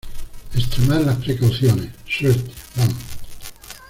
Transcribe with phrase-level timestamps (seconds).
[0.55, 1.93] extremad las precauciones.
[2.09, 2.95] suerte, vamos.